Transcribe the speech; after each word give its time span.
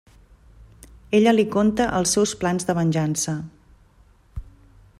Ella 1.17 1.33
li 1.35 1.43
conta 1.55 1.87
els 1.99 2.15
seus 2.17 2.33
plans 2.45 2.67
de 2.71 2.77
venjança. 2.79 3.37